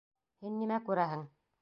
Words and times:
Һин 0.45 0.57
нимә 0.63 0.81
күрәһең? 0.91 1.27